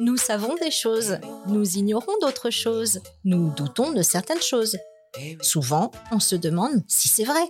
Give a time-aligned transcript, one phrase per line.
[0.00, 4.76] Nous savons des choses, nous ignorons d'autres choses, nous doutons de certaines choses.
[5.40, 7.42] Souvent, on se demande si c'est vrai.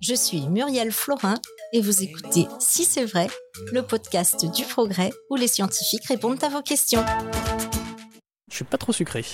[0.00, 1.34] Je suis Muriel Florin
[1.72, 3.28] et vous écoutez Si c'est vrai,
[3.72, 7.04] le podcast du progrès où les scientifiques répondent à vos questions.
[8.50, 9.24] Je suis pas trop sucré.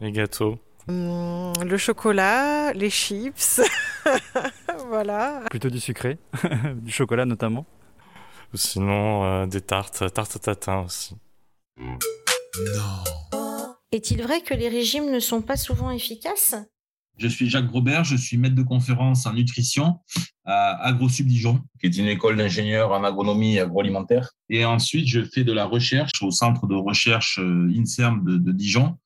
[0.00, 0.58] Les gâteaux.
[0.88, 3.62] Hum, le chocolat, les chips,
[4.88, 5.40] voilà.
[5.48, 6.18] Plutôt du sucré,
[6.82, 7.64] du chocolat notamment.
[8.54, 11.16] Ou sinon, euh, des tartes, tartes tatin aussi.
[13.90, 16.54] Est-il vrai que les régimes ne sont pas souvent efficaces?
[17.18, 19.98] Je suis Jacques Grobert, je suis maître de conférence en nutrition
[20.44, 24.30] à AgroSub Dijon, qui est une école d'ingénieurs en agronomie et agroalimentaire.
[24.48, 28.52] Et ensuite, je fais de la recherche au centre de recherche euh, INSERM de, de
[28.52, 28.96] Dijon.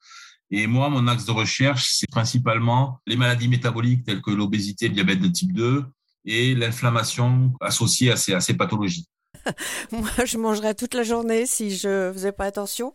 [0.51, 4.95] Et moi, mon axe de recherche, c'est principalement les maladies métaboliques telles que l'obésité, le
[4.95, 5.87] diabète de type 2
[6.27, 9.09] et l'inflammation associée à ces, à ces pathologies.
[9.93, 12.95] Moi, je mangerais toute la journée si je faisais pas attention.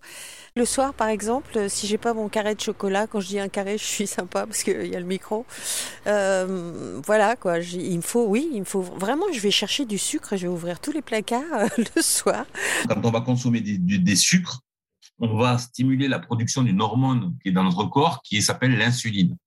[0.56, 3.50] Le soir, par exemple, si j'ai pas mon carré de chocolat, quand je dis un
[3.50, 5.46] carré, je suis sympa parce qu'il y a le micro.
[6.08, 7.60] Euh, voilà, quoi.
[7.60, 9.26] Il me faut, oui, il me faut vraiment.
[9.34, 10.36] Je vais chercher du sucre.
[10.36, 12.46] Je vais ouvrir tous les placards euh, le soir.
[12.88, 14.62] Quand on va consommer des, sucres,
[15.20, 19.38] on va stimuler la production d'une hormone qui est dans notre corps, qui s'appelle l'insuline.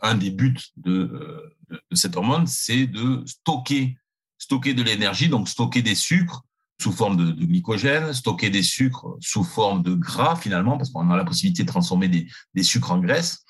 [0.00, 3.96] Un des buts euh, de cette hormone, c'est de stocker,
[4.42, 6.42] stocker de l'énergie, donc stocker des sucres
[6.80, 11.16] sous forme de, glycogène, stocker des sucres sous forme de gras finalement, parce qu'on a
[11.16, 13.44] la possibilité de transformer des, sucres en graisse.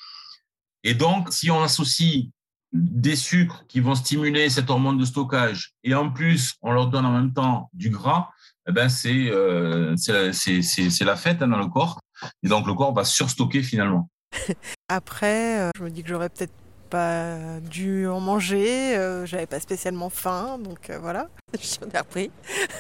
[0.84, 2.26] Et donc, si on associe
[2.72, 7.06] des sucres qui vont stimuler cette hormone de stockage et en plus on leur donne
[7.06, 8.30] en même temps du gras,
[8.68, 12.00] eh ben c'est euh, c'est la fête hein, dans le corps.
[12.42, 14.10] Et donc le corps va surstocker finalement.
[14.88, 16.54] Après, euh, je me dis que j'aurais peut-être
[16.92, 18.94] pas dû en manger.
[18.98, 21.28] euh, J'avais pas spécialement faim, donc euh, voilà.
[21.54, 22.30] J'en ai repris.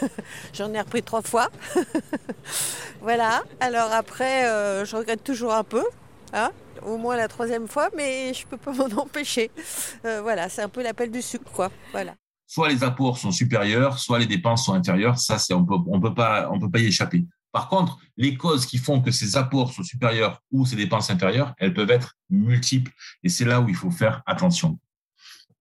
[0.52, 1.48] J'en ai repris trois fois.
[3.00, 3.42] voilà.
[3.60, 5.82] Alors après, euh, je regrette toujours un peu.
[6.34, 6.50] Hein
[6.84, 9.50] au moins la troisième fois, mais je peux pas m'en empêcher.
[10.04, 11.70] Euh, voilà, c'est un peu l'appel du sucre, quoi.
[11.92, 12.14] Voilà.
[12.48, 15.18] Soit les apports sont supérieurs, soit les dépenses sont inférieures.
[15.18, 17.24] Ça, c'est on peut on peut pas on peut pas y échapper.
[17.52, 21.54] Par contre, les causes qui font que ces apports sont supérieurs ou ces dépenses inférieures,
[21.58, 22.90] elles peuvent être multiples.
[23.22, 24.78] Et c'est là où il faut faire attention.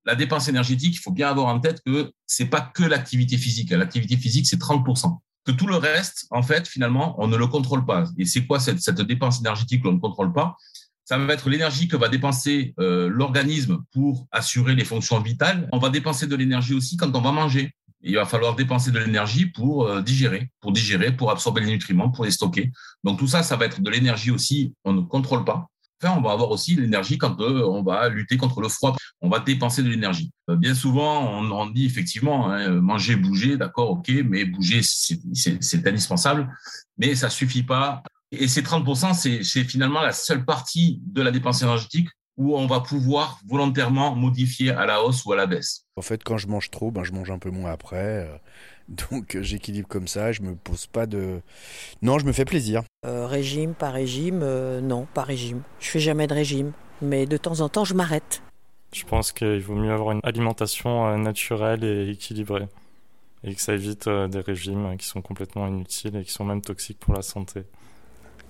[0.05, 3.69] La dépense énergétique, il faut bien avoir en tête que c'est pas que l'activité physique.
[3.71, 5.19] L'activité physique, c'est 30%.
[5.45, 8.05] Que tout le reste, en fait, finalement, on ne le contrôle pas.
[8.17, 10.55] Et c'est quoi cette, dépense énergétique que l'on ne contrôle pas?
[11.03, 15.67] Ça va être l'énergie que va dépenser euh, l'organisme pour assurer les fonctions vitales.
[15.73, 17.75] On va dépenser de l'énergie aussi quand on va manger.
[18.03, 22.09] Il va falloir dépenser de l'énergie pour euh, digérer, pour digérer, pour absorber les nutriments,
[22.09, 22.71] pour les stocker.
[23.03, 25.67] Donc tout ça, ça va être de l'énergie aussi, on ne contrôle pas.
[26.03, 28.95] Enfin, on va avoir aussi l'énergie quand euh, on va lutter contre le froid.
[29.21, 30.31] On va dépenser de l'énergie.
[30.49, 35.87] Euh, bien souvent, on, on dit effectivement, hein, manger, bouger, d'accord, ok, mais bouger, c'est
[35.87, 36.51] indispensable,
[36.97, 38.01] mais ça suffit pas.
[38.31, 42.07] Et ces 30%, c'est c'est finalement la seule partie de la dépense énergétique
[42.37, 45.85] où on va pouvoir volontairement modifier à la hausse ou à la baisse.
[45.95, 47.97] En fait, quand je mange trop, ben, je mange un peu moins après.
[47.97, 48.37] euh,
[49.11, 51.41] Donc euh, j'équilibre comme ça, je me pose pas de...
[52.01, 52.83] Non, je me fais plaisir.
[53.05, 55.61] Euh, régime, pas régime, euh, non, pas régime.
[55.79, 56.71] Je fais jamais de régime,
[57.01, 58.41] mais de temps en temps, je m'arrête.
[58.93, 62.67] Je pense qu'il vaut mieux avoir une alimentation naturelle et équilibrée.
[63.43, 66.99] Et que ça évite des régimes qui sont complètement inutiles et qui sont même toxiques
[66.99, 67.63] pour la santé.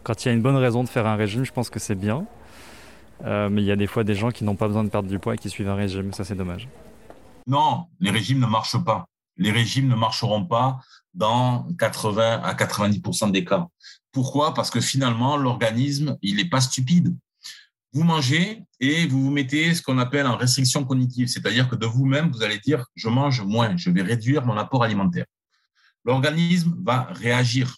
[0.04, 1.96] Quand il y a une bonne raison de faire un régime, je pense que c'est
[1.96, 2.26] bien.
[3.26, 5.10] Euh, mais il y a des fois des gens qui n'ont pas besoin de perdre
[5.10, 6.14] du poids et qui suivent un régime.
[6.14, 6.68] Ça, c'est dommage.
[7.48, 9.06] Non, les régimes ne marchent pas.
[9.38, 10.80] Les régimes ne marcheront pas
[11.14, 13.68] dans 80 à 90% des cas.
[14.12, 14.54] Pourquoi?
[14.54, 17.16] Parce que finalement, l'organisme, il n'est pas stupide.
[17.94, 21.86] Vous mangez et vous vous mettez ce qu'on appelle en restriction cognitive, c'est-à-dire que de
[21.86, 25.26] vous-même, vous allez dire, je mange moins, je vais réduire mon apport alimentaire.
[26.06, 27.76] L'organisme va réagir.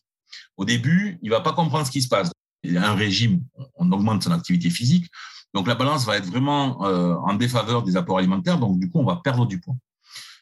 [0.55, 2.31] Au début, il va pas comprendre ce qui se passe.
[2.63, 3.43] Il y a un régime,
[3.75, 5.09] on augmente son activité physique,
[5.53, 8.99] donc la balance va être vraiment euh, en défaveur des apports alimentaires, donc du coup,
[8.99, 9.75] on va perdre du poids.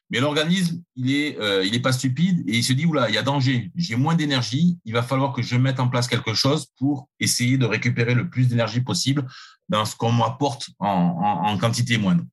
[0.09, 3.15] Mais l'organisme, il est, euh, il est pas stupide et il se dit oula, il
[3.15, 3.71] y a danger.
[3.75, 4.77] J'ai moins d'énergie.
[4.83, 8.29] Il va falloir que je mette en place quelque chose pour essayer de récupérer le
[8.29, 9.25] plus d'énergie possible
[9.69, 12.25] dans ce qu'on m'apporte en, en, en quantité moindre.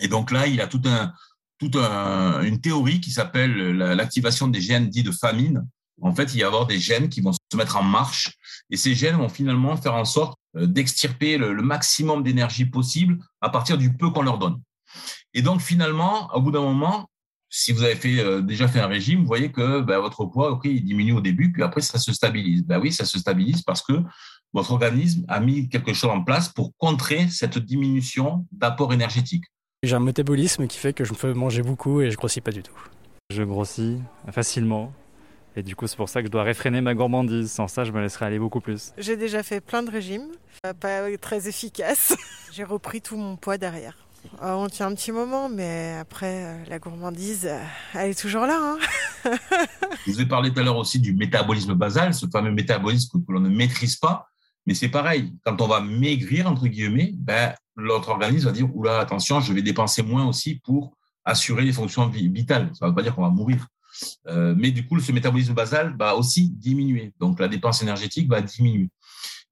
[0.00, 1.12] Et donc là, il a tout un,
[1.58, 5.66] toute une théorie qui s'appelle l'activation des gènes dits de famine.
[6.00, 8.36] En fait, il y a avoir des gènes qui vont se mettre en marche
[8.70, 13.78] et ces gènes vont finalement faire en sorte d'extirper le, maximum d'énergie possible à partir
[13.78, 14.60] du peu qu'on leur donne.
[15.34, 17.08] Et donc finalement, au bout d'un moment,
[17.50, 20.50] si vous avez fait, euh, déjà fait un régime, vous voyez que ben, votre poids,
[20.50, 22.64] ok, il diminue au début, puis après ça se stabilise.
[22.64, 24.02] Ben oui, ça se stabilise parce que
[24.52, 29.44] votre organisme a mis quelque chose en place pour contrer cette diminution d'apport énergétique.
[29.82, 32.50] J'ai un métabolisme qui fait que je me fais manger beaucoup et je grossis pas
[32.50, 32.74] du tout.
[33.30, 33.98] Je grossis
[34.30, 34.92] facilement.
[35.58, 37.50] Et du coup, c'est pour ça que je dois réfréner ma gourmandise.
[37.50, 38.92] Sans ça, je me laisserais aller beaucoup plus.
[38.96, 40.28] J'ai déjà fait plein de régimes,
[40.64, 42.16] euh, pas très efficaces.
[42.52, 43.96] J'ai repris tout mon poids derrière.
[44.40, 47.50] Euh, on tient un petit moment, mais après, euh, la gourmandise,
[47.92, 48.78] elle est toujours là.
[49.24, 49.32] Hein.
[50.06, 53.32] je vous ai parlé tout à l'heure aussi du métabolisme basal, ce fameux métabolisme que
[53.32, 54.28] l'on ne maîtrise pas.
[54.64, 59.00] Mais c'est pareil, quand on va maigrir, entre guillemets, ben, l'autre organisme va dire, oula,
[59.00, 62.70] attention, je vais dépenser moins aussi pour assurer les fonctions vitales.
[62.78, 63.66] Ça ne veut pas dire qu'on va mourir.
[64.26, 67.12] Euh, mais du coup, ce métabolisme basal va aussi diminuer.
[67.20, 68.90] Donc, la dépense énergétique va diminuer.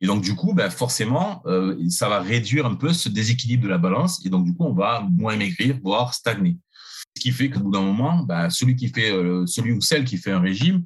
[0.01, 3.69] Et donc, du coup, ben, forcément, euh, ça va réduire un peu ce déséquilibre de
[3.69, 4.25] la balance.
[4.27, 6.59] Et donc, du coup, on va moins maigrir, voire stagner.
[7.17, 10.05] Ce qui fait qu'au bout d'un moment, ben, celui, qui fait, euh, celui ou celle
[10.05, 10.85] qui fait un régime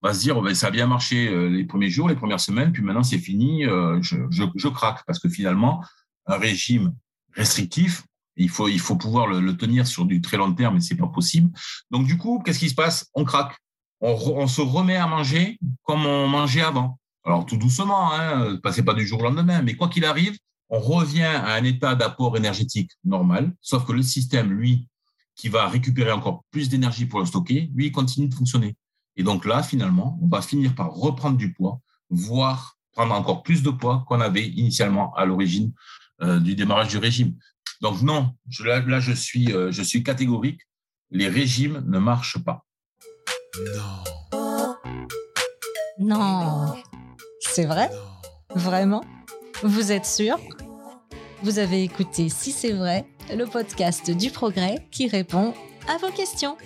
[0.00, 2.82] va se dire, ben, ça a bien marché les premiers jours, les premières semaines, puis
[2.82, 5.04] maintenant c'est fini, je, je, craque.
[5.06, 5.80] Parce que finalement,
[6.26, 6.92] un régime
[7.34, 8.02] restrictif,
[8.36, 11.50] il faut, pouvoir le, tenir sur du très long terme, mais c'est pas possible.
[11.90, 13.08] Donc du coup, qu'est-ce qui se passe?
[13.14, 13.56] On craque.
[14.00, 16.98] On, se remet à manger comme on mangeait avant.
[17.24, 20.36] Alors tout doucement, hein, passez pas du jour au lendemain, mais quoi qu'il arrive,
[20.70, 24.88] on revient à un état d'apport énergétique normal, sauf que le système, lui,
[25.36, 28.76] qui va récupérer encore plus d'énergie pour le stocker, lui, continue de fonctionner.
[29.16, 31.80] Et donc là, finalement, on va finir par reprendre du poids,
[32.10, 35.72] voire prendre encore plus de poids qu'on avait initialement à l'origine
[36.22, 37.36] euh, du démarrage du régime.
[37.82, 38.30] Donc non,
[38.64, 40.60] là, je, suis, euh, je suis catégorique,
[41.10, 42.64] les régimes ne marchent pas.
[43.58, 44.04] Non.
[45.98, 46.74] Non.
[47.40, 47.90] C'est vrai?
[48.54, 49.02] Vraiment?
[49.64, 50.38] Vous êtes sûr?
[51.42, 53.04] Vous avez écouté Si c'est vrai,
[53.36, 55.52] le podcast du progrès qui répond
[55.88, 56.56] à vos questions.